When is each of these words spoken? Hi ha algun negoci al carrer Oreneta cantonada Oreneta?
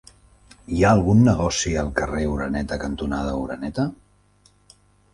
Hi 0.75 0.79
ha 0.85 0.93
algun 0.99 1.21
negoci 1.27 1.75
al 1.83 1.93
carrer 2.01 2.25
Oreneta 2.33 2.81
cantonada 2.87 3.39
Oreneta? 3.45 3.91